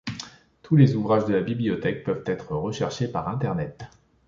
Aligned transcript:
Tous 0.63 0.75
les 0.75 0.95
ouvrages 0.95 1.25
de 1.25 1.33
la 1.35 1.43
bibliothèque 1.43 2.03
peuvent 2.03 2.23
être 2.25 2.55
recherchés 2.55 3.07
par 3.07 3.27
Internet. 3.29 3.81